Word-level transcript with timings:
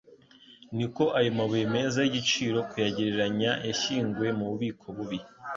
Niko 0.75 1.03
ayo 1.17 1.29
mabuye 1.37 1.65
meza 1.75 1.97
y'igiciro 2.01 2.57
kuyagereranya 2.69 3.51
yashyinguwe 3.67 4.29
mu 4.37 4.45
bubiko 4.51 4.85
bubi. 4.95 5.19